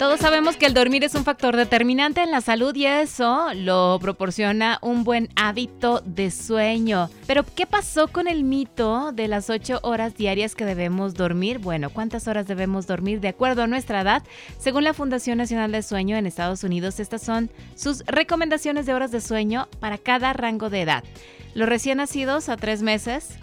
Todos 0.00 0.20
sabemos 0.20 0.56
que 0.56 0.64
el 0.64 0.72
dormir 0.72 1.04
es 1.04 1.14
un 1.14 1.24
factor 1.24 1.54
determinante 1.58 2.22
en 2.22 2.30
la 2.30 2.40
salud 2.40 2.74
y 2.74 2.86
eso 2.86 3.48
lo 3.52 3.98
proporciona 4.00 4.78
un 4.80 5.04
buen 5.04 5.28
hábito 5.36 6.00
de 6.06 6.30
sueño. 6.30 7.10
Pero, 7.26 7.44
¿qué 7.44 7.66
pasó 7.66 8.08
con 8.08 8.26
el 8.26 8.42
mito 8.42 9.12
de 9.12 9.28
las 9.28 9.50
8 9.50 9.80
horas 9.82 10.16
diarias 10.16 10.54
que 10.54 10.64
debemos 10.64 11.12
dormir? 11.12 11.58
Bueno, 11.58 11.90
¿cuántas 11.90 12.28
horas 12.28 12.46
debemos 12.46 12.86
dormir 12.86 13.20
de 13.20 13.28
acuerdo 13.28 13.64
a 13.64 13.66
nuestra 13.66 14.00
edad? 14.00 14.22
Según 14.58 14.84
la 14.84 14.94
Fundación 14.94 15.36
Nacional 15.36 15.70
de 15.70 15.82
Sueño 15.82 16.16
en 16.16 16.24
Estados 16.24 16.64
Unidos, 16.64 16.98
estas 16.98 17.20
son 17.20 17.50
sus 17.74 18.02
recomendaciones 18.06 18.86
de 18.86 18.94
horas 18.94 19.10
de 19.10 19.20
sueño 19.20 19.68
para 19.80 19.98
cada 19.98 20.32
rango 20.32 20.70
de 20.70 20.80
edad. 20.80 21.04
Los 21.52 21.68
recién 21.68 21.98
nacidos 21.98 22.48
a 22.48 22.56
3 22.56 22.80
meses 22.80 23.38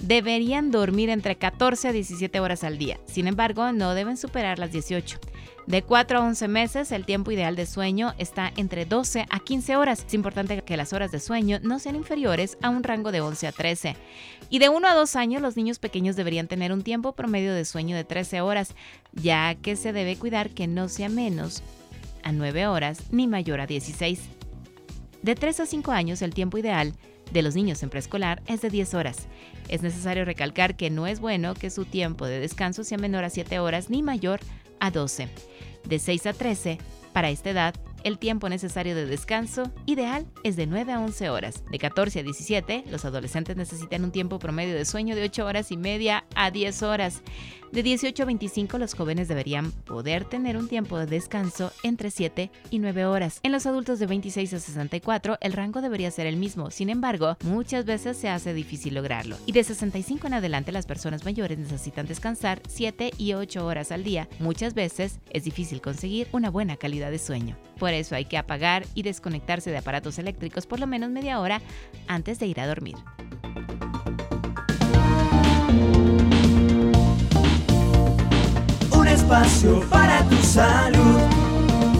deberían 0.00 0.70
dormir 0.70 1.10
entre 1.10 1.36
14 1.36 1.88
a 1.88 1.92
17 1.92 2.40
horas 2.40 2.64
al 2.64 2.78
día. 2.78 2.98
Sin 3.06 3.26
embargo, 3.26 3.72
no 3.72 3.94
deben 3.94 4.16
superar 4.16 4.58
las 4.58 4.72
18. 4.72 5.18
De 5.66 5.82
4 5.82 6.18
a 6.18 6.22
11 6.22 6.48
meses, 6.48 6.92
el 6.92 7.04
tiempo 7.04 7.30
ideal 7.30 7.54
de 7.54 7.66
sueño 7.66 8.14
está 8.16 8.50
entre 8.56 8.86
12 8.86 9.26
a 9.28 9.38
15 9.38 9.76
horas. 9.76 10.02
Es 10.06 10.14
importante 10.14 10.62
que 10.62 10.78
las 10.78 10.94
horas 10.94 11.12
de 11.12 11.20
sueño 11.20 11.58
no 11.62 11.78
sean 11.78 11.94
inferiores 11.94 12.56
a 12.62 12.70
un 12.70 12.82
rango 12.82 13.12
de 13.12 13.20
11 13.20 13.48
a 13.48 13.52
13. 13.52 13.94
Y 14.48 14.60
de 14.60 14.70
1 14.70 14.88
a 14.88 14.94
2 14.94 15.16
años, 15.16 15.42
los 15.42 15.58
niños 15.58 15.78
pequeños 15.78 16.16
deberían 16.16 16.48
tener 16.48 16.72
un 16.72 16.82
tiempo 16.82 17.12
promedio 17.12 17.52
de 17.52 17.66
sueño 17.66 17.96
de 17.96 18.04
13 18.04 18.40
horas, 18.40 18.74
ya 19.12 19.56
que 19.56 19.76
se 19.76 19.92
debe 19.92 20.16
cuidar 20.16 20.48
que 20.48 20.66
no 20.66 20.88
sea 20.88 21.10
menos 21.10 21.62
a 22.22 22.32
9 22.32 22.66
horas 22.66 23.02
ni 23.10 23.26
mayor 23.26 23.60
a 23.60 23.66
16. 23.66 24.22
De 25.20 25.34
3 25.34 25.60
a 25.60 25.66
5 25.66 25.92
años, 25.92 26.22
el 26.22 26.32
tiempo 26.32 26.56
ideal 26.56 26.94
de 27.32 27.42
los 27.42 27.54
niños 27.54 27.82
en 27.82 27.90
preescolar 27.90 28.42
es 28.46 28.60
de 28.60 28.70
10 28.70 28.94
horas. 28.94 29.28
Es 29.68 29.82
necesario 29.82 30.24
recalcar 30.24 30.76
que 30.76 30.90
no 30.90 31.06
es 31.06 31.20
bueno 31.20 31.54
que 31.54 31.70
su 31.70 31.84
tiempo 31.84 32.26
de 32.26 32.40
descanso 32.40 32.84
sea 32.84 32.98
menor 32.98 33.24
a 33.24 33.30
7 33.30 33.58
horas 33.58 33.90
ni 33.90 34.02
mayor 34.02 34.40
a 34.80 34.90
12 34.90 35.28
de 35.84 35.98
6 35.98 36.26
a 36.26 36.32
13. 36.32 36.78
Para 37.12 37.30
esta 37.30 37.50
edad, 37.50 37.74
el 38.04 38.18
tiempo 38.18 38.48
necesario 38.48 38.94
de 38.94 39.06
descanso 39.06 39.70
ideal 39.86 40.26
es 40.44 40.56
de 40.56 40.66
9 40.66 40.92
a 40.92 41.00
11 41.00 41.30
horas. 41.30 41.64
De 41.70 41.78
14 41.78 42.20
a 42.20 42.22
17, 42.22 42.84
los 42.90 43.04
adolescentes 43.04 43.56
necesitan 43.56 44.04
un 44.04 44.12
tiempo 44.12 44.38
promedio 44.38 44.74
de 44.74 44.84
sueño 44.84 45.16
de 45.16 45.24
8 45.24 45.46
horas 45.46 45.72
y 45.72 45.76
media 45.76 46.24
a 46.34 46.50
10 46.50 46.82
horas. 46.82 47.22
De 47.72 47.82
18 47.82 48.22
a 48.22 48.26
25, 48.26 48.78
los 48.78 48.94
jóvenes 48.94 49.28
deberían 49.28 49.72
poder 49.72 50.24
tener 50.24 50.56
un 50.56 50.68
tiempo 50.68 50.98
de 50.98 51.04
descanso 51.04 51.70
entre 51.82 52.10
7 52.10 52.50
y 52.70 52.78
9 52.78 53.04
horas. 53.04 53.40
En 53.42 53.52
los 53.52 53.66
adultos 53.66 53.98
de 53.98 54.06
26 54.06 54.54
a 54.54 54.58
64, 54.58 55.36
el 55.42 55.52
rango 55.52 55.82
debería 55.82 56.10
ser 56.10 56.26
el 56.26 56.36
mismo. 56.36 56.70
Sin 56.70 56.88
embargo, 56.88 57.36
muchas 57.44 57.84
veces 57.84 58.16
se 58.16 58.30
hace 58.30 58.54
difícil 58.54 58.94
lograrlo. 58.94 59.36
Y 59.44 59.52
de 59.52 59.64
65 59.64 60.26
en 60.28 60.34
adelante, 60.34 60.72
las 60.72 60.86
personas 60.86 61.26
mayores 61.26 61.58
necesitan 61.58 62.06
descansar 62.06 62.62
7 62.66 63.10
y 63.18 63.34
8 63.34 63.66
horas 63.66 63.92
al 63.92 64.02
día. 64.02 64.28
Muchas 64.38 64.72
veces 64.72 65.20
es 65.30 65.44
difícil 65.44 65.82
conseguir 65.82 66.28
una 66.32 66.50
buena 66.50 66.78
calidad 66.78 67.10
de 67.10 67.18
sueño. 67.18 67.56
Por 67.78 67.92
eso 67.92 68.14
hay 68.14 68.24
que 68.24 68.38
apagar 68.38 68.84
y 68.94 69.02
desconectarse 69.02 69.70
de 69.70 69.78
aparatos 69.78 70.18
eléctricos 70.18 70.66
por 70.66 70.80
lo 70.80 70.86
menos 70.86 71.10
media 71.10 71.40
hora 71.40 71.60
antes 72.06 72.38
de 72.38 72.46
ir 72.46 72.60
a 72.60 72.66
dormir. 72.66 72.96
espacio 79.28 79.80
para 79.90 80.22
tu 80.28 80.36
salud. 80.36 81.37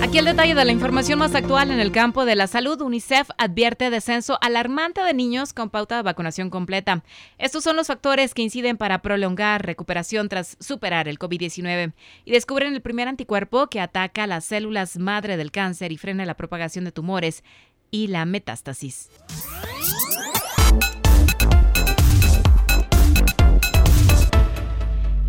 Aquí 0.08 0.16
el 0.16 0.24
detalle 0.24 0.54
de 0.54 0.64
la 0.64 0.72
información 0.72 1.19
más 1.19 1.34
actual 1.34 1.70
en 1.70 1.80
el 1.80 1.92
campo 1.92 2.24
de 2.24 2.34
la 2.34 2.46
salud. 2.46 2.80
UNICEF 2.80 3.28
advierte 3.36 3.91
descenso 3.91 4.38
alarmante 4.41 5.02
de 5.02 5.12
niños 5.12 5.52
con 5.52 5.69
pauta 5.69 5.96
de 5.96 6.02
vacunación 6.02 6.48
completa. 6.48 7.04
Estos 7.36 7.62
son 7.62 7.76
los 7.76 7.88
factores 7.88 8.32
que 8.32 8.41
inciden 8.41 8.78
para 8.78 9.02
prolongar 9.02 9.66
recuperación 9.66 10.30
tras 10.30 10.56
superar 10.60 11.08
el 11.08 11.19
COVID-19 11.19 11.92
y 12.24 12.30
descubren 12.30 12.72
el 12.72 12.80
primer 12.80 13.06
anticuerpo 13.06 13.66
que 13.66 13.82
ataca 13.82 14.26
las 14.26 14.46
células 14.46 14.96
madre 14.96 15.36
del 15.36 15.50
cáncer 15.50 15.92
y 15.92 15.98
frena 15.98 16.25
la 16.25 16.38
propagación 16.38 16.86
de 16.86 16.92
tumores 16.92 17.44
y 17.90 18.06
la 18.06 18.25
metástasis. 18.25 19.10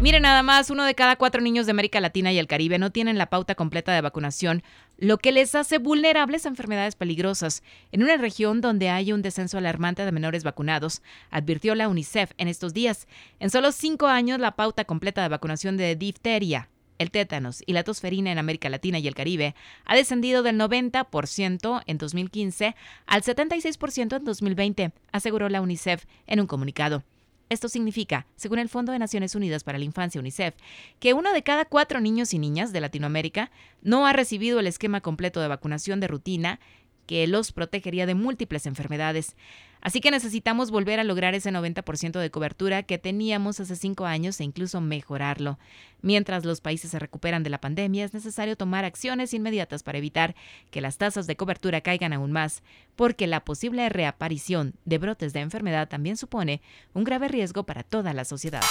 Mire 0.02 0.22
nada 0.22 0.44
más, 0.44 0.70
uno 0.70 0.86
de 0.86 0.96
cada 0.96 1.18
cuatro 1.18 1.42
niños 1.42 1.66
de 1.66 1.72
América 1.72 2.00
Latina 2.00 2.32
y 2.32 2.38
el 2.38 2.48
Caribe 2.48 2.80
no 2.80 2.90
tienen 2.90 3.18
la 3.18 3.30
pauta 3.30 3.56
completa 3.56 3.92
de 3.92 4.00
vacunación, 4.00 4.64
lo 4.98 5.18
que 5.18 5.34
les 5.34 5.56
hace 5.56 5.78
vulnerables 5.78 6.46
a 6.46 6.50
enfermedades 6.50 6.96
peligrosas. 6.96 7.64
En 7.92 8.02
una 8.02 8.16
región 8.16 8.62
donde 8.62 8.90
hay 8.90 9.12
un 9.12 9.22
descenso 9.22 9.58
alarmante 9.58 10.06
de 10.06 10.14
menores 10.14 10.46
vacunados, 10.46 11.02
advirtió 11.32 11.76
la 11.76 11.90
UNICEF 11.90 12.32
en 12.38 12.48
estos 12.48 12.74
días. 12.74 13.10
En 13.42 13.50
solo 13.50 13.74
cinco 13.74 14.08
años, 14.08 14.40
la 14.40 14.56
pauta 14.56 14.86
completa 14.86 15.22
de 15.22 15.28
vacunación 15.28 15.76
de 15.76 15.98
difteria, 15.98 16.70
el 16.98 17.12
tétanos 17.12 17.62
y 17.66 17.74
la 17.74 17.84
tosferina 17.84 18.32
en 18.32 18.38
América 18.38 18.70
Latina 18.70 19.00
y 19.00 19.08
el 19.08 19.16
Caribe 19.16 19.54
ha 19.84 19.98
descendido 19.98 20.44
del 20.44 20.58
90% 20.58 21.84
en 21.86 21.98
2015 21.98 22.74
al 23.06 23.22
76% 23.22 24.16
en 24.16 24.24
2020, 24.24 24.92
aseguró 25.12 25.50
la 25.50 25.60
UNICEF 25.60 26.06
en 26.26 26.40
un 26.40 26.48
comunicado. 26.48 27.04
Esto 27.50 27.68
significa, 27.68 28.28
según 28.36 28.60
el 28.60 28.70
Fondo 28.70 28.92
de 28.92 29.00
Naciones 29.00 29.34
Unidas 29.34 29.64
para 29.64 29.80
la 29.80 29.86
Infancia 29.86 30.22
UNICEF, 30.22 30.54
que 31.00 31.14
uno 31.14 31.34
de 31.34 31.42
cada 31.42 31.66
cuatro 31.66 32.00
niños 32.00 32.34
y 32.36 32.40
niñas 32.40 32.72
de 32.72 32.82
Latinoamérica 32.82 33.50
no 33.82 34.06
ha 34.06 34.14
recibido 34.14 34.60
el 34.60 34.68
esquema 34.68 35.02
completo 35.02 35.42
de 35.42 35.48
vacunación 35.48 36.00
de 36.00 36.08
rutina 36.08 36.60
que 37.08 37.26
los 37.26 37.52
protegería 37.52 38.06
de 38.06 38.14
múltiples 38.14 38.68
enfermedades. 38.68 39.36
Así 39.82 40.02
que 40.02 40.12
necesitamos 40.12 40.72
volver 40.72 41.00
a 41.00 41.04
lograr 41.04 41.36
ese 41.36 41.52
90% 41.52 42.20
de 42.20 42.32
cobertura 42.32 42.84
que 42.84 42.98
teníamos 42.98 43.60
hace 43.60 43.76
cinco 43.76 44.06
años 44.06 44.40
e 44.40 44.44
incluso 44.44 44.82
mejorarlo. 44.82 45.58
Mientras 46.02 46.46
los 46.46 46.62
países 46.62 46.92
se 46.92 47.00
recuperan 47.00 47.44
de 47.44 47.50
la 47.50 47.62
pandemia, 47.62 48.06
es 48.06 48.14
necesario 48.14 48.56
tomar 48.56 48.86
acciones 48.86 49.34
inmediatas 49.34 49.84
para 49.84 49.98
evitar 49.98 50.36
que 50.72 50.82
las 50.82 50.98
tasas 50.98 51.28
de 51.28 51.36
cobertura 51.36 51.82
caigan 51.82 52.14
aún 52.14 52.32
más, 52.32 52.64
porque 52.96 53.28
la 53.28 53.46
posible 53.46 53.88
reaparición 53.90 54.76
de 54.86 54.98
brotes 54.98 55.34
de 55.34 55.40
enfermedad 55.42 55.88
también 55.88 56.18
supone 56.18 56.62
un 56.94 57.04
grave 57.04 57.28
riesgo 57.28 57.64
para 57.64 57.84
toda 57.84 58.14
la 58.14 58.26
sociedad. 58.26 58.64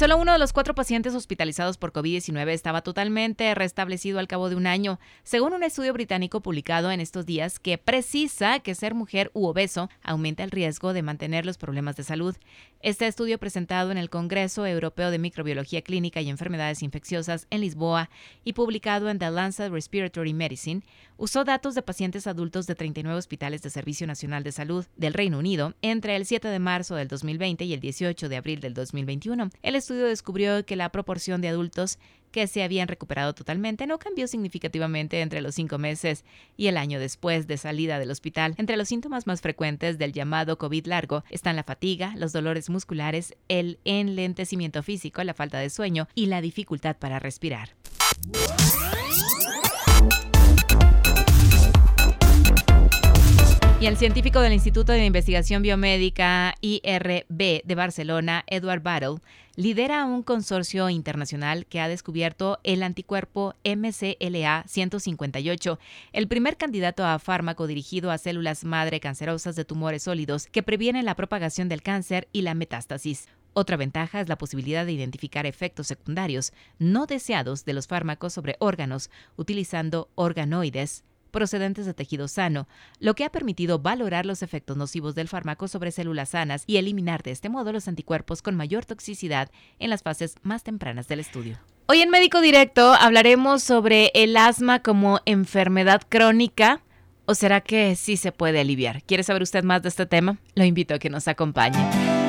Solo 0.00 0.16
uno 0.16 0.32
de 0.32 0.38
los 0.38 0.54
cuatro 0.54 0.74
pacientes 0.74 1.14
hospitalizados 1.14 1.76
por 1.76 1.92
COVID-19 1.92 2.48
estaba 2.52 2.80
totalmente 2.80 3.54
restablecido 3.54 4.18
al 4.18 4.28
cabo 4.28 4.48
de 4.48 4.56
un 4.56 4.66
año, 4.66 4.98
según 5.24 5.52
un 5.52 5.62
estudio 5.62 5.92
británico 5.92 6.40
publicado 6.40 6.90
en 6.90 7.00
estos 7.00 7.26
días 7.26 7.58
que 7.58 7.76
precisa 7.76 8.60
que 8.60 8.74
ser 8.74 8.94
mujer 8.94 9.30
u 9.34 9.44
obeso 9.44 9.90
aumenta 10.02 10.42
el 10.42 10.52
riesgo 10.52 10.94
de 10.94 11.02
mantener 11.02 11.44
los 11.44 11.58
problemas 11.58 11.96
de 11.96 12.04
salud. 12.04 12.34
Este 12.80 13.06
estudio 13.06 13.36
presentado 13.36 13.90
en 13.90 13.98
el 13.98 14.08
Congreso 14.08 14.64
Europeo 14.64 15.10
de 15.10 15.18
Microbiología 15.18 15.82
Clínica 15.82 16.22
y 16.22 16.30
Enfermedades 16.30 16.82
Infecciosas 16.82 17.46
en 17.50 17.60
Lisboa 17.60 18.08
y 18.42 18.54
publicado 18.54 19.10
en 19.10 19.18
The 19.18 19.30
Lancet 19.30 19.70
Respiratory 19.70 20.32
Medicine 20.32 20.80
usó 21.18 21.44
datos 21.44 21.74
de 21.74 21.82
pacientes 21.82 22.26
adultos 22.26 22.66
de 22.66 22.74
39 22.74 23.18
hospitales 23.18 23.60
de 23.60 23.68
Servicio 23.68 24.06
Nacional 24.06 24.42
de 24.42 24.52
Salud 24.52 24.86
del 24.96 25.12
Reino 25.12 25.38
Unido 25.38 25.74
entre 25.82 26.16
el 26.16 26.24
7 26.24 26.48
de 26.48 26.58
marzo 26.58 26.94
del 26.94 27.08
2020 27.08 27.66
y 27.66 27.74
el 27.74 27.80
18 27.80 28.30
de 28.30 28.36
abril 28.38 28.60
del 28.60 28.72
2021. 28.72 29.50
El 29.60 29.74
estudio 29.74 29.89
descubrió 29.94 30.64
que 30.64 30.76
la 30.76 30.90
proporción 30.90 31.40
de 31.40 31.48
adultos 31.48 31.98
que 32.30 32.46
se 32.46 32.62
habían 32.62 32.88
recuperado 32.88 33.34
totalmente 33.34 33.86
no 33.86 33.98
cambió 33.98 34.26
significativamente 34.26 35.20
entre 35.20 35.40
los 35.40 35.54
cinco 35.54 35.78
meses 35.78 36.24
y 36.56 36.68
el 36.68 36.76
año 36.76 37.00
después 37.00 37.46
de 37.46 37.56
salida 37.56 37.98
del 37.98 38.10
hospital. 38.10 38.54
Entre 38.56 38.76
los 38.76 38.88
síntomas 38.88 39.26
más 39.26 39.40
frecuentes 39.40 39.98
del 39.98 40.12
llamado 40.12 40.58
COVID 40.58 40.86
largo 40.86 41.24
están 41.30 41.56
la 41.56 41.64
fatiga, 41.64 42.14
los 42.16 42.32
dolores 42.32 42.70
musculares, 42.70 43.34
el 43.48 43.78
enlentecimiento 43.84 44.82
físico, 44.82 45.24
la 45.24 45.34
falta 45.34 45.58
de 45.58 45.70
sueño 45.70 46.08
y 46.14 46.26
la 46.26 46.40
dificultad 46.40 46.96
para 46.96 47.18
respirar. 47.18 47.70
Y 53.80 53.86
el 53.86 53.96
científico 53.96 54.42
del 54.42 54.52
Instituto 54.52 54.92
de 54.92 55.06
Investigación 55.06 55.62
Biomédica 55.62 56.54
IRB 56.60 57.62
de 57.64 57.74
Barcelona, 57.74 58.44
Edward 58.46 58.82
Battle, 58.82 59.20
lidera 59.60 60.06
un 60.06 60.22
consorcio 60.22 60.88
internacional 60.88 61.66
que 61.66 61.80
ha 61.80 61.88
descubierto 61.88 62.58
el 62.64 62.82
anticuerpo 62.82 63.54
MCLA 63.62 64.64
158, 64.66 65.78
el 66.14 66.28
primer 66.28 66.56
candidato 66.56 67.04
a 67.04 67.18
fármaco 67.18 67.66
dirigido 67.66 68.10
a 68.10 68.16
células 68.16 68.64
madre 68.64 69.00
cancerosas 69.00 69.56
de 69.56 69.66
tumores 69.66 70.04
sólidos 70.04 70.46
que 70.46 70.62
previenen 70.62 71.04
la 71.04 71.14
propagación 71.14 71.68
del 71.68 71.82
cáncer 71.82 72.26
y 72.32 72.40
la 72.40 72.54
metástasis. 72.54 73.28
Otra 73.52 73.76
ventaja 73.76 74.22
es 74.22 74.30
la 74.30 74.38
posibilidad 74.38 74.86
de 74.86 74.92
identificar 74.92 75.44
efectos 75.44 75.88
secundarios 75.88 76.54
no 76.78 77.04
deseados 77.04 77.66
de 77.66 77.74
los 77.74 77.86
fármacos 77.86 78.32
sobre 78.32 78.56
órganos 78.60 79.10
utilizando 79.36 80.08
organoides 80.14 81.04
procedentes 81.30 81.86
de 81.86 81.94
tejido 81.94 82.28
sano, 82.28 82.68
lo 82.98 83.14
que 83.14 83.24
ha 83.24 83.30
permitido 83.30 83.78
valorar 83.78 84.26
los 84.26 84.42
efectos 84.42 84.76
nocivos 84.76 85.14
del 85.14 85.28
fármaco 85.28 85.68
sobre 85.68 85.90
células 85.90 86.30
sanas 86.30 86.64
y 86.66 86.76
eliminar 86.76 87.22
de 87.22 87.30
este 87.30 87.48
modo 87.48 87.72
los 87.72 87.88
anticuerpos 87.88 88.42
con 88.42 88.56
mayor 88.56 88.84
toxicidad 88.84 89.50
en 89.78 89.90
las 89.90 90.02
fases 90.02 90.36
más 90.42 90.62
tempranas 90.62 91.08
del 91.08 91.20
estudio. 91.20 91.58
Hoy 91.86 92.02
en 92.02 92.10
Médico 92.10 92.40
Directo 92.40 92.92
hablaremos 92.92 93.62
sobre 93.62 94.12
el 94.14 94.36
asma 94.36 94.80
como 94.80 95.20
enfermedad 95.24 96.02
crónica. 96.08 96.82
¿O 97.26 97.34
será 97.34 97.60
que 97.60 97.96
sí 97.96 98.16
se 98.16 98.32
puede 98.32 98.60
aliviar? 98.60 99.02
¿Quiere 99.02 99.22
saber 99.22 99.42
usted 99.42 99.64
más 99.64 99.82
de 99.82 99.88
este 99.88 100.06
tema? 100.06 100.38
Lo 100.54 100.64
invito 100.64 100.94
a 100.94 100.98
que 100.98 101.10
nos 101.10 101.28
acompañe. 101.28 102.19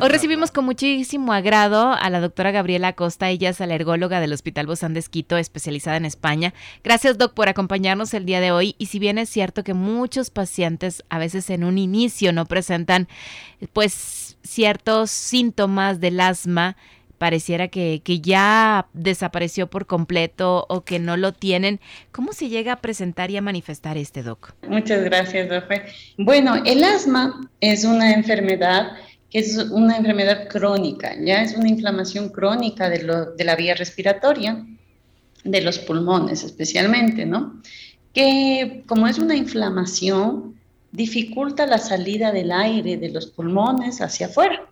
Hoy 0.00 0.08
recibimos 0.08 0.50
con 0.50 0.64
muchísimo 0.64 1.32
agrado 1.32 1.92
a 1.92 2.08
la 2.08 2.20
doctora 2.20 2.50
Gabriela 2.50 2.88
Acosta, 2.88 3.28
ella 3.28 3.50
es 3.50 3.60
alergóloga 3.60 4.20
del 4.20 4.32
Hospital 4.32 4.66
Bozán 4.66 4.94
de 4.94 5.00
Esquito, 5.00 5.36
especializada 5.36 5.98
en 5.98 6.06
España. 6.06 6.54
Gracias, 6.82 7.18
doc, 7.18 7.34
por 7.34 7.48
acompañarnos 7.48 8.14
el 8.14 8.24
día 8.24 8.40
de 8.40 8.50
hoy. 8.50 8.76
Y 8.78 8.86
si 8.86 8.98
bien 8.98 9.18
es 9.18 9.28
cierto 9.28 9.62
que 9.62 9.74
muchos 9.74 10.30
pacientes 10.30 11.04
a 11.10 11.18
veces 11.18 11.50
en 11.50 11.64
un 11.64 11.76
inicio 11.76 12.32
no 12.32 12.46
presentan 12.46 13.08
pues 13.72 14.38
ciertos 14.42 15.10
síntomas 15.10 16.00
del 16.00 16.20
asma, 16.20 16.76
pareciera 17.18 17.68
que, 17.68 18.00
que, 18.04 18.20
ya 18.20 18.86
desapareció 18.92 19.68
por 19.68 19.86
completo 19.86 20.66
o 20.68 20.84
que 20.84 20.98
no 20.98 21.16
lo 21.16 21.32
tienen. 21.32 21.80
¿Cómo 22.10 22.32
se 22.32 22.48
llega 22.48 22.72
a 22.72 22.76
presentar 22.76 23.30
y 23.30 23.36
a 23.36 23.42
manifestar 23.42 23.96
este 23.96 24.22
doc? 24.22 24.54
Muchas 24.68 25.02
gracias, 25.04 25.48
doctor. 25.48 25.82
Bueno, 26.18 26.56
el 26.64 26.84
asma 26.84 27.48
es 27.60 27.84
una 27.84 28.12
enfermedad 28.12 28.92
es 29.34 29.56
una 29.56 29.96
enfermedad 29.96 30.48
crónica, 30.48 31.16
ya 31.20 31.42
es 31.42 31.56
una 31.56 31.68
inflamación 31.68 32.28
crónica 32.28 32.88
de, 32.88 33.26
de 33.36 33.44
la 33.44 33.56
vía 33.56 33.74
respiratoria, 33.74 34.64
de 35.42 35.60
los 35.60 35.80
pulmones 35.80 36.44
especialmente, 36.44 37.26
¿no? 37.26 37.60
Que 38.12 38.84
como 38.86 39.08
es 39.08 39.18
una 39.18 39.34
inflamación, 39.34 40.54
dificulta 40.92 41.66
la 41.66 41.78
salida 41.78 42.30
del 42.30 42.52
aire 42.52 42.96
de 42.96 43.08
los 43.08 43.26
pulmones 43.26 44.00
hacia 44.00 44.26
afuera. 44.26 44.68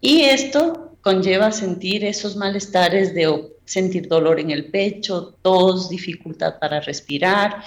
Y 0.00 0.22
esto 0.22 0.96
conlleva 1.02 1.52
sentir 1.52 2.02
esos 2.02 2.36
malestares 2.36 3.14
de 3.14 3.50
sentir 3.66 4.08
dolor 4.08 4.40
en 4.40 4.50
el 4.50 4.70
pecho, 4.70 5.36
tos, 5.42 5.90
dificultad 5.90 6.58
para 6.58 6.80
respirar. 6.80 7.62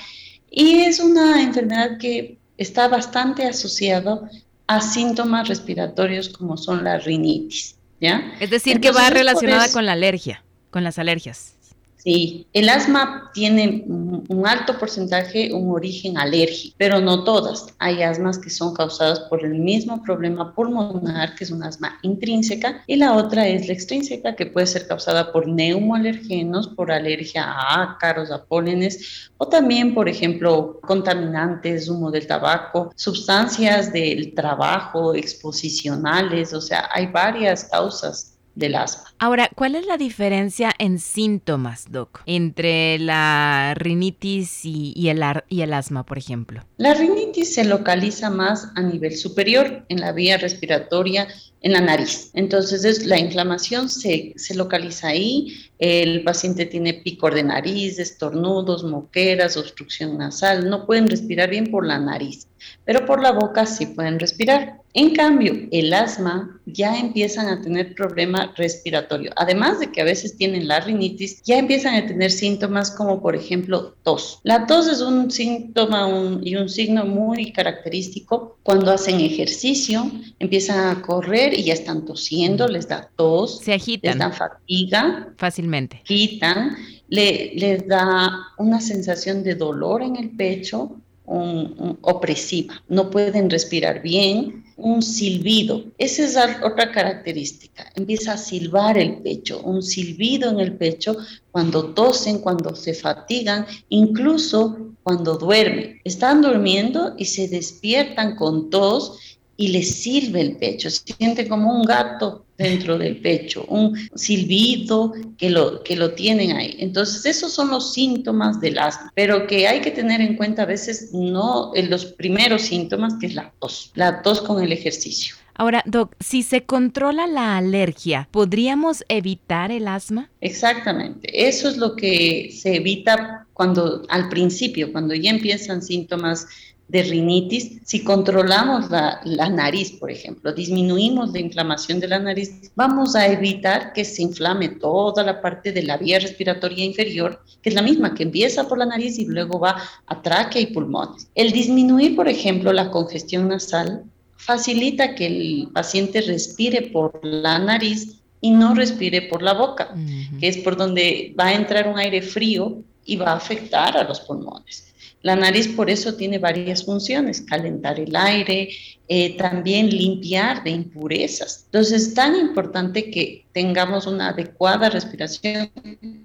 Y 0.50 0.80
es 0.80 1.00
una 1.00 1.44
enfermedad 1.44 2.00
que 2.00 2.39
está 2.57 2.88
bastante 2.88 3.45
asociado 3.45 4.27
a 4.68 4.81
síntomas 4.81 5.48
respiratorios 5.48 6.30
como 6.30 6.57
son 6.57 6.83
la 6.83 6.98
rinitis, 7.00 7.75
¿ya? 8.00 8.33
Es 8.39 8.50
decir, 8.50 8.80
que 8.80 8.92
va 8.92 9.10
relacionada 9.10 9.71
con 9.71 9.86
la 9.86 9.94
alergia, 9.94 10.44
con 10.71 10.83
las 10.83 11.00
alergias. 11.00 11.56
Sí, 12.04 12.50
el 12.52 12.68
asma 12.68 13.32
tiene 13.34 13.86
un 13.88 14.44
alto 14.46 14.78
porcentaje, 14.78 15.54
un 15.54 15.72
origen 15.72 16.18
alérgico, 16.18 16.76
pero 16.78 17.00
no 17.00 17.24
todas. 17.24 17.68
Hay 17.80 18.04
asmas 18.04 18.38
que 18.38 18.50
son 18.50 18.74
causadas 18.74 19.22
por 19.22 19.46
el 19.46 19.54
mismo 19.54 20.04
problema 20.04 20.54
pulmonar, 20.54 21.34
que 21.36 21.46
es 21.46 21.52
un 21.52 21.64
asma 21.64 21.98
intrínseca, 22.02 22.84
y 22.88 22.98
la 22.98 23.14
otra 23.14 23.48
es 23.48 23.68
la 23.68 23.74
extrínseca, 23.74 24.36
que 24.36 24.48
puede 24.48 24.68
ser 24.68 24.86
causada 24.86 25.32
por 25.32 25.48
neumoalergenos, 25.48 26.68
por 26.68 26.92
alergia 26.92 27.46
a 27.46 27.84
ácaros, 27.84 28.32
a 28.32 28.44
pólenes, 28.44 29.32
o 29.38 29.48
también, 29.48 29.94
por 29.94 30.10
ejemplo, 30.10 30.82
contaminantes, 30.82 31.88
humo 31.88 32.12
del 32.12 32.28
tabaco, 32.28 32.92
sustancias 32.98 33.94
del 33.94 34.34
trabajo, 34.34 35.16
exposicionales, 35.16 36.54
o 36.54 36.60
sea, 36.60 36.90
hay 36.94 37.08
varias 37.08 37.64
causas 37.64 38.32
del 38.56 38.76
asma. 38.76 39.04
Ahora, 39.20 39.50
¿cuál 39.56 39.76
es 39.76 39.86
la 39.86 39.98
diferencia 39.98 40.72
en 40.78 41.00
síntomas, 41.00 41.92
Doc, 41.92 42.22
entre 42.26 43.00
la 43.00 43.74
rinitis 43.76 44.62
y, 44.64 45.10
el, 45.10 45.22
y 45.50 45.62
el 45.62 45.74
asma, 45.74 46.06
por 46.06 46.18
ejemplo? 46.18 46.62
La 46.78 46.94
rinitis 46.94 47.56
se 47.56 47.66
localiza 47.66 48.30
más 48.30 48.70
a 48.76 48.82
nivel 48.82 49.16
superior, 49.16 49.86
en 49.90 50.02
la 50.02 50.12
vía 50.12 50.38
respiratoria, 50.38 51.28
en 51.62 51.72
la 51.72 51.82
nariz. 51.82 52.30
Entonces, 52.34 52.84
es, 52.86 53.06
la 53.06 53.18
inflamación 53.18 53.90
se, 53.90 54.34
se 54.36 54.56
localiza 54.56 55.08
ahí, 55.08 55.72
el 55.80 56.24
paciente 56.24 56.66
tiene 56.66 56.94
picor 56.94 57.34
de 57.34 57.44
nariz, 57.44 58.00
estornudos, 58.00 58.84
moqueras, 58.84 59.58
obstrucción 59.58 60.18
nasal, 60.18 60.70
no 60.70 60.86
pueden 60.86 61.08
respirar 61.08 61.50
bien 61.50 61.72
por 61.72 61.86
la 61.86 62.00
nariz, 62.00 62.48
pero 62.86 63.06
por 63.06 63.22
la 63.22 63.32
boca 63.32 63.66
sí 63.66 63.88
pueden 63.88 64.20
respirar. 64.20 64.82
En 64.95 65.16
cambio, 65.16 65.54
el 65.72 65.92
asma 65.94 66.62
ya 66.68 67.00
empiezan 67.00 67.48
a 67.48 67.62
tener 67.62 67.95
problema 67.95 68.54
respiratorio. 68.56 69.31
Además 69.36 69.80
de 69.80 69.92
que 69.92 70.01
a 70.01 70.06
veces 70.06 70.38
tienen 70.38 70.68
la 70.68 70.81
rinitis, 70.81 71.42
ya 71.44 71.57
empiezan 71.57 71.95
a 71.95 72.06
tener 72.06 72.30
síntomas 72.30 72.92
como 72.92 73.22
por 73.22 73.36
ejemplo 73.36 73.95
tos. 74.04 74.40
La 74.44 74.68
tos 74.68 74.88
es 74.88 75.01
un 75.01 75.31
síntoma 75.31 76.40
y 76.44 76.56
un 76.56 76.69
signo 76.69 77.06
muy 77.06 77.51
característico 77.51 78.57
cuando 78.62 78.92
hacen 78.92 79.19
ejercicio, 79.19 80.12
empiezan 80.40 80.95
a 80.95 81.01
correr 81.01 81.57
y 81.57 81.63
ya 81.63 81.74
están 81.74 82.06
tosiendo, 82.06 82.68
les 82.68 82.88
da 82.88 83.10
tos, 83.16 83.60
se 83.60 83.74
agitan, 83.74 84.12
les 84.12 84.19
da 84.19 84.31
fatiga, 84.31 85.34
fácilmente, 85.38 86.01
agitan, 86.04 86.75
le, 87.10 87.54
les 87.56 87.88
da 87.88 88.31
una 88.57 88.80
sensación 88.80 89.44
de 89.44 89.56
dolor 89.56 90.04
en 90.04 90.16
el 90.16 90.31
pecho, 90.31 90.98
opresiva, 91.25 92.84
no 92.90 93.10
pueden 93.10 93.50
respirar 93.50 94.02
bien, 94.02 94.64
un 94.75 95.02
silbido. 95.02 95.86
Esa 95.98 96.24
es 96.25 96.38
otra 96.64 96.92
característica. 96.92 97.92
Empieza 97.96 98.34
a 98.34 98.38
silbar 98.38 98.98
el 98.98 99.18
pecho, 99.22 99.62
un 99.62 99.81
silbido 99.81 100.50
en 100.50 100.60
el 100.60 100.75
pecho 100.75 101.16
cuando 101.52 101.94
tosen, 101.94 102.40
cuando 102.40 102.75
se 102.75 102.94
fatigan, 102.94 103.66
incluso 103.90 104.94
cuando 105.04 105.38
duermen. 105.38 106.00
Están 106.04 106.42
durmiendo 106.42 107.14
y 107.18 107.26
se 107.26 107.48
despiertan 107.48 108.36
con 108.36 108.69
tos 108.69 109.32
y 109.56 109.68
les 109.70 109.96
sirve 109.96 110.42
el 110.42 110.58
pecho, 110.58 110.90
se 110.90 111.14
siente 111.14 111.48
como 111.48 111.72
un 111.76 111.84
gato 111.84 112.46
dentro 112.58 112.98
del 112.98 113.18
pecho, 113.18 113.66
un 113.68 113.98
silbido 114.16 115.14
que 115.38 115.50
lo, 115.50 115.84
que 115.84 115.96
lo 115.96 116.14
tienen 116.14 116.56
ahí. 116.56 116.76
Entonces, 116.80 117.26
esos 117.26 117.52
son 117.52 117.70
los 117.70 117.94
síntomas 117.94 118.60
del 118.62 118.78
asma, 118.78 119.12
pero 119.16 119.48
que 119.48 119.68
hay 119.68 119.82
que 119.82 119.92
tener 119.92 120.22
en 120.22 120.36
cuenta 120.36 120.64
a 120.64 120.68
veces 120.68 121.10
no 121.14 121.72
en 121.76 121.90
los 121.90 122.06
primeros 122.06 122.64
síntomas, 122.64 123.16
que 123.20 123.28
es 123.28 123.36
la 123.36 123.54
tos, 123.60 123.92
la 123.96 124.22
tos 124.22 124.42
con 124.42 124.64
el 124.64 124.72
ejercicio. 124.72 125.36
Ahora, 125.56 125.84
Doc, 125.86 126.16
si 126.20 126.42
se 126.42 126.64
controla 126.64 127.28
la 127.28 127.58
alergia, 127.58 128.28
¿podríamos 128.32 129.04
evitar 129.08 129.72
el 129.72 129.88
asma? 129.88 130.32
Exactamente, 130.42 131.48
eso 131.48 131.70
es 131.70 131.78
lo 131.78 131.96
que 131.96 132.52
se 132.52 132.78
evita 132.78 133.45
cuando 133.54 134.04
al 134.10 134.30
principio, 134.30 134.92
cuando 134.92 135.14
ya 135.14 135.30
empiezan 135.30 135.83
síntomas 135.83 136.48
de 136.94 137.02
rinitis, 137.02 137.81
si 137.83 138.04
controlamos 138.04 138.92
la, 138.92 139.50
nariz, 139.50 139.94
por 139.94 140.12
ejemplo, 140.12 140.54
disminuimos 140.54 141.33
la 141.33 141.40
inflamación 141.40 142.00
de 142.00 142.07
la 142.07 142.19
nariz, 142.19 142.71
vamos 142.76 143.16
a 143.16 143.26
evitar 143.26 143.94
que 143.94 144.06
se 144.06 144.21
inflame 144.21 144.69
toda 144.69 145.23
la 145.23 145.42
parte 145.42 145.71
de 145.71 145.81
la 145.81 145.97
vía 145.97 146.19
respiratoria 146.19 146.85
inferior, 146.85 147.42
que 147.64 147.69
es 147.69 147.76
la 147.76 147.81
misma, 147.81 148.14
que 148.14 148.21
empieza 148.21 148.68
por 148.68 148.78
la 148.78 148.85
nariz 148.85 149.18
y 149.18 149.26
luego 149.26 149.59
va 149.59 149.76
a 150.06 150.21
tráquea 150.21 150.62
y 150.62 150.68
pulmones. 150.68 151.28
El 151.33 151.52
disminuir, 151.52 152.16
por 152.16 152.28
ejemplo, 152.28 152.71
la 152.71 152.92
congestión 152.92 153.47
nasal 153.47 154.04
facilita 154.35 155.16
que 155.16 155.26
el 155.26 155.69
paciente 155.73 156.21
respire 156.21 156.92
por 156.94 157.19
la 157.26 157.57
nariz 157.57 158.21
y 158.40 158.52
no 158.52 158.76
respire 158.76 159.23
por 159.23 159.42
la 159.42 159.54
boca, 159.54 159.95
que 160.40 160.47
es 160.47 160.57
por 160.57 160.78
donde 160.78 161.33
va 161.40 161.47
a 161.47 161.54
entrar 161.56 161.88
un 161.88 161.97
aire 161.97 162.21
frío 162.21 162.83
y 163.06 163.16
va 163.18 163.31
a 163.31 163.36
afectar 163.36 163.98
a 163.98 164.04
los 164.04 164.22
pulmones. 164.22 164.94
La 165.24 165.38
nariz 165.38 165.69
por 165.69 165.90
eso 165.90 166.16
tiene 166.16 166.38
varias 166.38 166.83
funciones, 166.83 167.42
calentar 167.42 167.98
el 167.98 168.14
aire, 168.14 168.69
eh, 169.07 169.38
también 169.38 169.90
limpiar 169.90 170.64
de 170.66 170.72
impurezas. 170.72 171.64
Entonces 171.68 172.07
es 172.07 172.14
tan 172.14 172.36
importante 172.36 173.10
que 173.10 173.45
tengamos 173.54 174.06
una 174.06 174.30
adecuada 174.30 174.90
respiración 174.90 175.72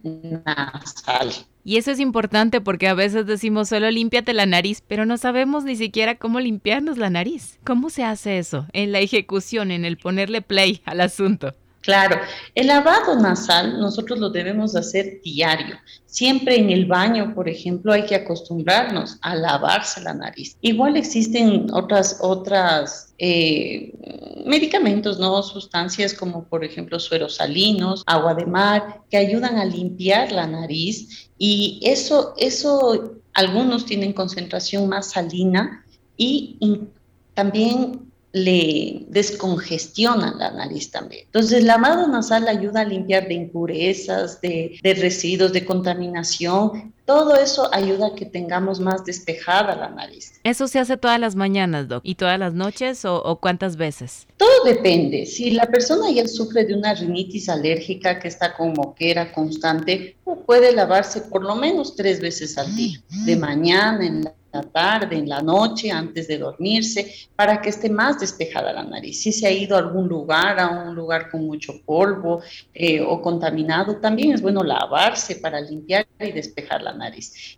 nasal. 0.02 1.30
Y 1.64 1.76
eso 1.76 1.92
es 1.92 2.00
importante 2.00 2.61
porque 2.61 2.88
a 2.88 2.94
veces 2.94 3.25
decimos 3.25 3.68
solo 3.68 3.88
límpiate 3.88 4.32
la 4.32 4.47
nariz, 4.47 4.82
pero 4.88 5.06
no 5.06 5.16
sabemos 5.16 5.62
ni 5.62 5.76
siquiera 5.76 6.16
cómo 6.16 6.40
limpiarnos 6.40 6.99
la 6.99 7.08
nariz. 7.11 7.61
¿Cómo 7.62 7.90
se 7.90 8.02
hace 8.02 8.38
eso? 8.38 8.66
En 8.73 8.90
la 8.90 8.99
ejecución, 8.99 9.70
en 9.70 9.85
el 9.85 9.97
ponerle 9.97 10.42
play 10.42 10.82
al 10.85 11.02
asunto. 11.02 11.54
Claro, 11.88 12.21
el 12.54 12.66
lavado 12.66 13.18
nasal 13.18 13.80
nosotros 13.80 14.18
lo 14.18 14.28
debemos 14.28 14.76
hacer 14.76 15.23
diario. 15.25 15.78
Siempre 16.04 16.57
en 16.57 16.68
el 16.68 16.85
baño, 16.85 17.35
por 17.35 17.49
ejemplo, 17.49 17.95
hay 17.95 18.04
que 18.04 18.14
acostumbrarnos 18.14 19.16
a 19.23 19.35
lavarse 19.35 20.02
la 20.02 20.12
nariz. 20.12 20.59
Igual 20.61 20.99
existen 20.99 21.66
otras, 21.73 22.18
otras 22.21 23.14
eh, 23.16 23.95
medicamentos, 24.45 25.18
¿no? 25.18 25.42
Sustancias 25.42 26.12
como, 26.12 26.45
por 26.45 26.62
ejemplo, 26.62 27.00
sueros 27.00 27.37
salinos, 27.37 28.02
agua 28.04 28.35
de 28.35 28.45
mar, 28.45 29.00
que 29.11 29.16
ayudan 29.16 29.57
a 29.57 29.64
limpiar 29.64 30.30
la 30.30 30.47
nariz. 30.47 31.30
Y 31.38 31.80
eso, 31.83 32.35
eso 32.37 33.14
algunos 33.33 33.87
tienen 33.87 34.12
concentración 34.12 34.90
más 34.90 35.12
salina 35.12 35.87
y 36.18 36.59
también 37.33 38.07
le 38.45 39.04
descongestiona 39.09 40.35
la 40.35 40.50
nariz 40.50 40.90
también. 40.90 41.25
Entonces, 41.26 41.52
el 41.52 41.66
lavado 41.66 42.07
nasal 42.09 42.49
ayuda 42.49 42.80
a 42.80 42.85
limpiar 42.85 43.28
de 43.28 43.35
impurezas, 43.35 44.40
de, 44.40 44.78
de 44.83 44.95
residuos, 44.95 45.52
de 45.52 45.64
contaminación 45.64 46.92
todo 47.08 47.36
eso 47.36 47.70
ayuda 47.72 48.08
a 48.08 48.14
que 48.14 48.26
tengamos 48.26 48.80
más 48.80 49.02
despejada 49.02 49.74
la 49.74 49.88
nariz. 49.88 50.38
¿Eso 50.44 50.68
se 50.68 50.78
hace 50.78 50.98
todas 50.98 51.18
las 51.18 51.36
mañanas, 51.36 51.88
Doc? 51.88 52.02
¿Y 52.04 52.16
todas 52.16 52.38
las 52.38 52.52
noches 52.52 53.06
o, 53.06 53.38
cuántas 53.40 53.78
veces? 53.78 54.26
Todo 54.36 54.64
depende. 54.66 55.24
Si 55.24 55.52
la 55.52 55.64
persona 55.64 56.10
ya 56.10 56.28
sufre 56.28 56.66
de 56.66 56.74
una 56.74 56.92
rinitis 56.92 57.48
alérgica 57.48 58.18
que 58.18 58.28
está 58.28 58.54
con 58.54 58.74
moquera 58.74 59.32
constante, 59.32 60.18
puede 60.44 60.70
lavarse 60.72 61.22
por 61.22 61.42
lo 61.42 61.56
menos 61.56 61.96
tres 61.96 62.20
veces 62.20 62.58
al 62.58 62.76
día, 62.76 63.00
de 63.24 63.36
mañana, 63.36 64.06
en 64.06 64.24
la 64.24 64.34
la 64.52 64.62
tarde, 64.62 65.16
en 65.16 65.28
la 65.28 65.42
noche, 65.42 65.90
antes 65.90 66.26
de 66.28 66.38
dormirse, 66.38 67.12
para 67.36 67.60
que 67.60 67.68
esté 67.68 67.90
más 67.90 68.18
despejada 68.18 68.72
la 68.72 68.82
nariz. 68.82 69.22
Si 69.22 69.32
se 69.32 69.46
ha 69.46 69.50
ido 69.50 69.76
a 69.76 69.80
algún 69.80 70.08
lugar, 70.08 70.58
a 70.58 70.68
un 70.68 70.94
lugar 70.94 71.30
con 71.30 71.46
mucho 71.46 71.74
polvo 71.84 72.40
eh, 72.72 73.00
o 73.00 73.20
contaminado, 73.20 73.96
también 73.96 74.32
es 74.32 74.40
bueno 74.40 74.62
lavarse 74.62 75.36
para 75.36 75.60
limpiar 75.60 76.06
y 76.18 76.32
despejar 76.32 76.82
la 76.82 76.92
nariz. 76.92 76.97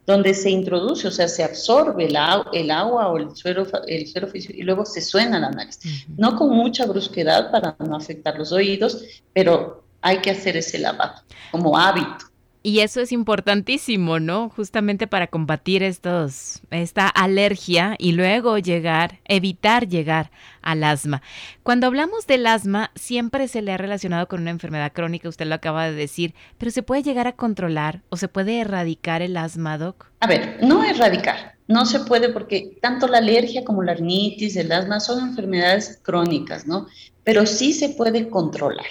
Donde 0.07 0.35
se 0.35 0.51
introduce, 0.51 1.09
o 1.09 1.11
sea, 1.11 1.29
se 1.29 1.43
absorbe 1.43 2.07
el, 2.07 2.17
el 2.53 2.71
agua 2.71 3.09
o 3.09 3.19
el 3.19 3.35
suero, 3.35 3.67
el 3.87 4.07
suero 4.07 4.29
y 4.35 4.63
luego 4.63 4.85
se 4.87 5.01
suena 5.01 5.39
la 5.39 5.51
nariz. 5.51 5.79
No 6.17 6.37
con 6.37 6.51
mucha 6.51 6.87
brusquedad 6.87 7.51
para 7.51 7.77
no 7.79 7.97
afectar 7.97 8.39
los 8.39 8.53
oídos, 8.53 9.05
pero 9.33 9.85
hay 10.03 10.19
que 10.19 10.31
hacer 10.31 10.57
ese 10.57 10.79
lavado 10.79 11.23
como 11.51 11.77
hábito. 11.77 12.30
Y 12.63 12.81
eso 12.81 13.01
es 13.01 13.11
importantísimo, 13.11 14.21
¿no? 14.21 14.51
Justamente 14.51 15.07
para 15.07 15.29
combatir 15.29 15.83
estos, 15.83 16.61
esta 16.71 17.09
alergia 17.09 17.95
y 17.99 18.13
luego 18.13 18.59
llegar, 18.59 19.19
evitar 19.25 19.89
llegar 19.89 20.31
al 20.61 20.85
asma. 20.85 21.23
Cuando 21.63 21.87
hablamos 21.87 22.27
del 22.27 22.47
asma, 22.47 22.91
siempre 22.95 23.49
se 23.49 23.63
le 23.63 23.73
ha 23.73 23.79
relacionado 23.79 24.29
con 24.29 24.43
una 24.43 24.51
enfermedad 24.51 24.93
crónica, 24.93 25.31
usted 25.31 25.47
lo 25.47 25.55
acaba 25.55 25.87
de 25.87 25.95
decir, 25.95 26.35
pero 26.59 26.71
¿se 26.71 26.83
puede 26.83 27.03
llegar 27.03 27.27
a 27.27 27.33
controlar 27.33 28.03
o 28.11 28.19
se 28.19 28.29
puede 28.29 28.61
erradicar 28.61 29.23
el 29.23 29.39
asma, 29.39 29.79
Doc? 29.79 30.11
A 30.21 30.27
ver, 30.27 30.59
no 30.63 30.85
erradicar, 30.85 31.55
no 31.67 31.87
se 31.87 32.01
puede 32.01 32.29
porque 32.29 32.77
tanto 32.83 33.09
la 33.09 33.19
alergia 33.19 33.65
como 33.65 33.83
la 33.83 33.95
rinitis, 33.95 34.57
el 34.57 34.71
asma 34.71 35.01
son 35.01 35.27
enfermedades 35.27 35.99
crónicas, 36.03 36.67
¿no? 36.67 36.89
Pero 37.25 37.47
sí 37.47 37.73
se 37.73 37.89
puede 37.89 38.29
controlar. 38.29 38.87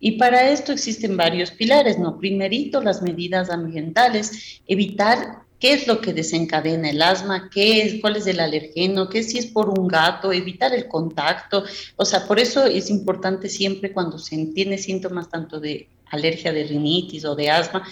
Y 0.00 0.12
para 0.12 0.50
esto 0.50 0.72
existen 0.72 1.16
varios 1.16 1.50
pilares, 1.50 1.98
¿no? 1.98 2.18
Primerito, 2.18 2.80
las 2.80 3.02
medidas 3.02 3.50
ambientales, 3.50 4.60
evitar 4.66 5.42
qué 5.58 5.72
es 5.72 5.86
lo 5.86 6.00
que 6.00 6.12
desencadena 6.12 6.90
el 6.90 7.02
asma, 7.02 7.50
qué 7.52 7.82
es, 7.82 8.00
cuál 8.00 8.16
es 8.16 8.26
el 8.26 8.40
alergeno, 8.40 9.08
qué 9.08 9.22
si 9.22 9.38
es 9.38 9.46
por 9.46 9.68
un 9.78 9.88
gato, 9.88 10.32
evitar 10.32 10.72
el 10.72 10.86
contacto. 10.86 11.64
O 11.96 12.04
sea, 12.04 12.26
por 12.26 12.38
eso 12.38 12.64
es 12.64 12.90
importante 12.90 13.48
siempre 13.48 13.92
cuando 13.92 14.18
se 14.18 14.36
tiene 14.54 14.78
síntomas 14.78 15.28
tanto 15.28 15.58
de 15.58 15.88
alergia 16.10 16.52
de 16.52 16.64
rinitis 16.64 17.24
o 17.24 17.34
de 17.34 17.50
asma, 17.50 17.86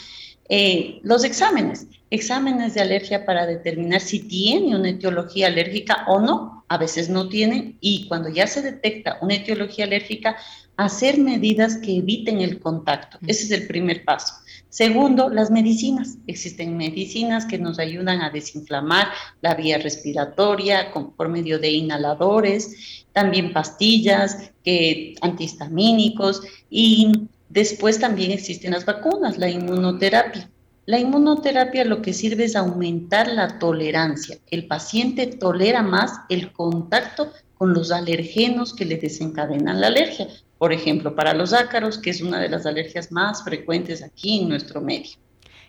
eh, 0.48 1.00
los 1.02 1.24
exámenes, 1.24 1.86
exámenes 2.10 2.74
de 2.74 2.80
alergia 2.80 3.24
para 3.24 3.46
determinar 3.46 4.00
si 4.00 4.20
tiene 4.20 4.76
una 4.76 4.90
etiología 4.90 5.48
alérgica 5.48 6.04
o 6.08 6.20
no. 6.20 6.64
A 6.68 6.78
veces 6.78 7.08
no 7.08 7.28
tiene 7.28 7.76
y 7.80 8.08
cuando 8.08 8.28
ya 8.28 8.46
se 8.48 8.60
detecta 8.60 9.18
una 9.22 9.34
etiología 9.34 9.84
alérgica, 9.84 10.36
hacer 10.76 11.18
medidas 11.18 11.76
que 11.78 11.98
eviten 11.98 12.40
el 12.40 12.58
contacto. 12.60 13.18
Ese 13.26 13.44
es 13.44 13.50
el 13.52 13.66
primer 13.66 14.04
paso. 14.04 14.34
Segundo, 14.68 15.30
las 15.30 15.50
medicinas. 15.50 16.18
Existen 16.26 16.76
medicinas 16.76 17.46
que 17.46 17.58
nos 17.58 17.78
ayudan 17.78 18.20
a 18.20 18.30
desinflamar 18.30 19.08
la 19.40 19.54
vía 19.54 19.78
respiratoria 19.78 20.92
por 20.92 21.28
medio 21.28 21.58
de 21.58 21.70
inhaladores, 21.70 23.04
también 23.12 23.52
pastillas, 23.52 24.50
que, 24.62 25.14
antihistamínicos 25.22 26.42
y 26.68 27.28
después 27.48 27.98
también 27.98 28.30
existen 28.30 28.72
las 28.72 28.84
vacunas, 28.84 29.38
la 29.38 29.48
inmunoterapia. 29.48 30.50
La 30.86 30.98
inmunoterapia 31.00 31.84
lo 31.84 32.00
que 32.00 32.12
sirve 32.12 32.44
es 32.44 32.54
aumentar 32.54 33.28
la 33.28 33.58
tolerancia. 33.58 34.38
El 34.50 34.66
paciente 34.66 35.26
tolera 35.26 35.82
más 35.82 36.12
el 36.28 36.52
contacto 36.52 37.32
con 37.58 37.72
los 37.72 37.90
alergenos 37.90 38.72
que 38.74 38.84
le 38.84 38.96
desencadenan 38.96 39.80
la 39.80 39.88
alergia 39.88 40.28
por 40.58 40.72
ejemplo, 40.72 41.14
para 41.14 41.34
los 41.34 41.52
ácaros, 41.52 41.98
que 41.98 42.10
es 42.10 42.20
una 42.20 42.40
de 42.40 42.48
las 42.48 42.64
alergias 42.66 43.12
más 43.12 43.44
frecuentes 43.44 44.02
aquí 44.02 44.40
en 44.40 44.48
nuestro 44.48 44.80
medio. 44.80 45.16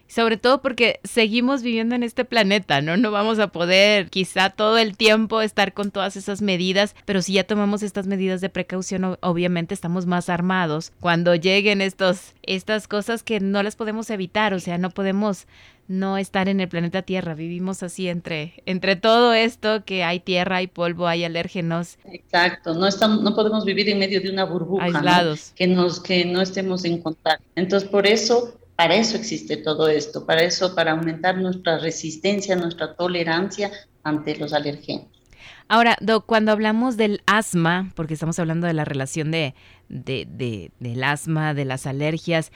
Sobre 0.08 0.38
todo 0.38 0.62
porque 0.62 1.01
seguimos 1.03 1.63
viviendo 1.63 1.94
en 1.94 2.03
este 2.03 2.24
planeta, 2.24 2.82
¿no? 2.82 2.96
No 2.96 3.12
vamos 3.12 3.39
a 3.39 3.48
poder 3.50 4.10
quizá 4.10 4.50
todo 4.50 4.77
el 4.77 4.96
tiempo 4.96 5.41
estar 5.41 5.74
con 5.74 5.91
todas 5.91 6.15
esas 6.15 6.41
medidas, 6.41 6.96
pero 7.06 7.22
si 7.22 7.34
ya 7.34 7.44
tomamos 7.44 7.84
estas 7.84 8.08
medidas 8.08 8.39
de 8.39 8.50
precaución, 8.50 9.17
obviamente 9.22 9.74
estamos 9.74 10.06
más 10.06 10.29
armados 10.29 10.94
cuando 11.01 11.36
lleguen 11.36 11.82
estos, 11.82 12.36
estas 12.44 12.88
cosas 12.88 13.22
que 13.22 13.41
no 13.41 13.62
las 13.63 13.75
podemos 13.75 14.10
evitar, 14.10 14.53
o 14.53 14.60
sea, 14.60 14.77
no 14.77 14.91
podemos 14.91 15.46
no 15.88 16.17
estar 16.17 16.50
en 16.50 16.60
el 16.60 16.67
planeta 16.67 17.01
Tierra. 17.01 17.34
Vivimos 17.34 17.82
así 17.84 18.08
entre, 18.08 18.62
entre 18.65 18.96
todo 18.96 19.34
esto 19.34 19.84
que 19.86 20.03
hay 20.03 20.20
tierra, 20.20 20.58
hay 20.58 20.67
polvo, 20.67 21.08
hay 21.08 21.24
alérgenos. 21.24 21.98
Exacto, 22.12 22.74
no 22.74 22.88
estamos, 22.88 23.22
no 23.22 23.34
podemos 23.34 23.65
vivir 23.65 23.89
en 23.89 24.00
medio 24.00 24.22
de 24.22 24.29
una 24.29 24.44
burbuja, 24.44 24.86
aislados, 24.86 25.53
que 25.56 25.67
nos, 25.67 26.00
que 26.00 26.25
no 26.25 26.41
estemos 26.41 26.86
en 26.86 27.01
contacto. 27.01 27.44
Entonces, 27.56 27.88
por 27.89 28.06
eso, 28.06 28.58
para 28.78 28.96
eso 28.96 29.18
existe 29.18 29.58
todo 29.58 29.90
esto, 29.90 30.26
para 30.26 30.44
eso, 30.44 30.74
para 30.76 30.92
aumentar 30.92 31.38
nuestra 31.38 31.80
resistencia, 31.80 32.56
nuestra 32.56 32.96
tolerancia 32.96 33.72
ante 34.04 34.38
los 34.38 34.54
alérgenos. 34.54 35.08
Ahora, 35.68 35.98
Doc, 36.00 36.26
cuando 36.26 36.54
hablamos 36.54 36.96
del 36.96 37.22
asma, 37.26 37.92
porque 37.96 38.14
estamos 38.14 38.40
hablando 38.40 38.68
de 38.68 38.74
la 38.74 38.86
relación 38.86 39.32
de, 39.32 39.54
de, 39.90 40.26
de, 40.30 40.72
del 40.80 41.04
asma, 41.04 41.54
de 41.54 41.66
las 41.66 41.86
alergias, 41.86 42.52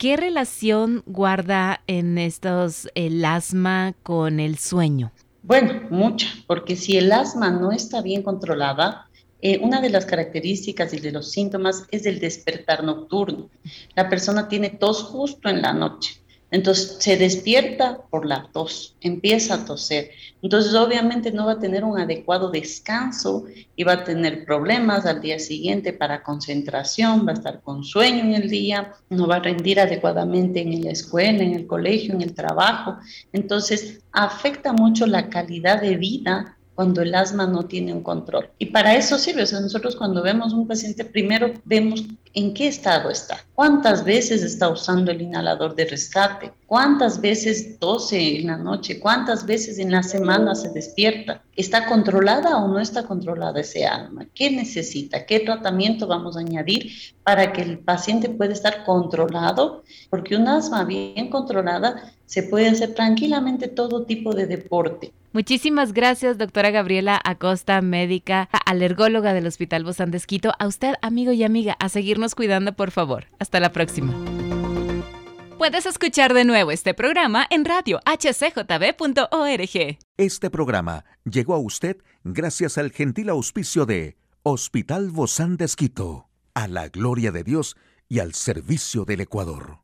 ¿Qué 0.00 0.16
relación 0.16 1.02
guarda 1.04 1.82
en 1.86 2.16
estos 2.16 2.88
el 2.94 3.22
asma 3.22 3.92
con 4.02 4.40
el 4.40 4.56
sueño? 4.56 5.12
Bueno, 5.42 5.88
mucha, 5.90 6.26
porque 6.46 6.74
si 6.74 6.96
el 6.96 7.12
asma 7.12 7.50
no 7.50 7.70
está 7.70 8.00
bien 8.00 8.22
controlada, 8.22 9.09
eh, 9.42 9.58
una 9.62 9.80
de 9.80 9.90
las 9.90 10.06
características 10.06 10.92
y 10.92 11.00
de 11.00 11.12
los 11.12 11.30
síntomas 11.30 11.84
es 11.90 12.06
el 12.06 12.20
despertar 12.20 12.84
nocturno. 12.84 13.48
La 13.94 14.08
persona 14.08 14.48
tiene 14.48 14.70
tos 14.70 15.02
justo 15.02 15.48
en 15.48 15.62
la 15.62 15.72
noche. 15.72 16.20
Entonces 16.50 16.96
se 16.98 17.16
despierta 17.16 18.02
por 18.10 18.26
la 18.26 18.48
tos, 18.52 18.96
empieza 19.00 19.54
a 19.54 19.64
toser. 19.64 20.10
Entonces 20.42 20.74
obviamente 20.74 21.30
no 21.30 21.46
va 21.46 21.52
a 21.52 21.58
tener 21.60 21.84
un 21.84 21.98
adecuado 21.98 22.50
descanso 22.50 23.44
y 23.76 23.84
va 23.84 23.92
a 23.92 24.04
tener 24.04 24.44
problemas 24.44 25.06
al 25.06 25.20
día 25.20 25.38
siguiente 25.38 25.92
para 25.92 26.24
concentración, 26.24 27.24
va 27.26 27.32
a 27.32 27.34
estar 27.34 27.60
con 27.60 27.84
sueño 27.84 28.24
en 28.24 28.34
el 28.34 28.50
día, 28.50 28.94
no 29.10 29.28
va 29.28 29.36
a 29.36 29.40
rendir 29.40 29.78
adecuadamente 29.78 30.60
en 30.60 30.82
la 30.82 30.90
escuela, 30.90 31.44
en 31.44 31.54
el 31.54 31.66
colegio, 31.68 32.14
en 32.14 32.22
el 32.22 32.34
trabajo. 32.34 32.96
Entonces 33.32 34.00
afecta 34.10 34.72
mucho 34.72 35.06
la 35.06 35.30
calidad 35.30 35.80
de 35.80 35.96
vida 35.96 36.56
cuando 36.80 37.02
el 37.02 37.14
asma 37.14 37.46
no 37.46 37.66
tiene 37.66 37.92
un 37.92 38.02
control. 38.02 38.48
Y 38.58 38.64
para 38.64 38.94
eso 38.94 39.18
sirve, 39.18 39.42
o 39.42 39.46
sea, 39.46 39.60
nosotros 39.60 39.96
cuando 39.96 40.22
vemos 40.22 40.54
un 40.54 40.66
paciente, 40.66 41.04
primero 41.04 41.52
vemos 41.66 42.06
en 42.34 42.54
qué 42.54 42.68
estado 42.68 43.10
está, 43.10 43.44
cuántas 43.54 44.04
veces 44.04 44.42
está 44.42 44.68
usando 44.68 45.10
el 45.10 45.20
inhalador 45.20 45.74
de 45.74 45.84
rescate, 45.86 46.52
cuántas 46.66 47.20
veces 47.20 47.78
tose 47.78 48.38
en 48.38 48.46
la 48.46 48.56
noche, 48.56 49.00
cuántas 49.00 49.44
veces 49.44 49.78
en 49.78 49.90
la 49.90 50.02
semana 50.02 50.54
se 50.54 50.70
despierta, 50.70 51.42
está 51.56 51.86
controlada 51.86 52.56
o 52.58 52.68
no 52.68 52.78
está 52.78 53.02
controlada 53.04 53.60
ese 53.60 53.84
alma, 53.84 54.26
qué 54.34 54.50
necesita, 54.50 55.26
qué 55.26 55.40
tratamiento 55.40 56.06
vamos 56.06 56.36
a 56.36 56.40
añadir 56.40 56.92
para 57.24 57.52
que 57.52 57.62
el 57.62 57.80
paciente 57.80 58.28
pueda 58.28 58.52
estar 58.52 58.84
controlado, 58.84 59.82
porque 60.08 60.36
un 60.36 60.46
asma 60.46 60.84
bien 60.84 61.30
controlada 61.30 62.12
se 62.26 62.44
puede 62.44 62.68
hacer 62.68 62.94
tranquilamente 62.94 63.66
todo 63.66 64.04
tipo 64.04 64.32
de 64.32 64.46
deporte. 64.46 65.12
Muchísimas 65.32 65.92
gracias, 65.92 66.38
doctora 66.38 66.72
Gabriela 66.72 67.20
Acosta, 67.22 67.80
médica, 67.82 68.48
alergóloga 68.66 69.32
del 69.32 69.46
Hospital 69.46 69.84
Bozán 69.84 70.10
de 70.10 70.20
A 70.58 70.66
usted, 70.66 70.94
amigo 71.02 71.30
y 71.30 71.44
amiga, 71.44 71.76
a 71.78 71.88
cuidando, 72.34 72.74
por 72.74 72.90
favor. 72.90 73.26
Hasta 73.38 73.60
la 73.60 73.72
próxima. 73.72 74.14
Puedes 75.58 75.84
escuchar 75.84 76.32
de 76.32 76.44
nuevo 76.44 76.70
este 76.70 76.94
programa 76.94 77.46
en 77.50 77.66
radio 77.66 78.00
hcjb.org. 78.06 79.98
Este 80.16 80.50
programa 80.50 81.04
llegó 81.24 81.54
a 81.54 81.58
usted 81.58 81.98
gracias 82.24 82.78
al 82.78 82.92
gentil 82.92 83.28
auspicio 83.28 83.84
de 83.84 84.16
Hospital 84.42 85.10
Bozán 85.10 85.58
de 85.58 85.68
a 86.54 86.66
la 86.66 86.88
gloria 86.88 87.30
de 87.30 87.44
Dios 87.44 87.76
y 88.08 88.20
al 88.20 88.32
servicio 88.32 89.04
del 89.04 89.20
Ecuador. 89.20 89.80